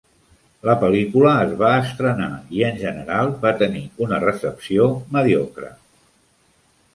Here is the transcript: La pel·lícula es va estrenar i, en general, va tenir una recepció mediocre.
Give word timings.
La 0.67 0.75
pel·lícula 0.83 1.33
es 1.41 1.51
va 1.59 1.69
estrenar 1.81 2.29
i, 2.59 2.63
en 2.69 2.79
general, 2.85 3.29
va 3.45 3.53
tenir 3.61 3.83
una 4.07 4.21
recepció 4.25 4.89
mediocre. 5.19 5.71